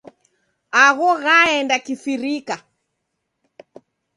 Agho 0.83 1.09
ghaenda 1.23 1.75
kifirika. 1.85 2.55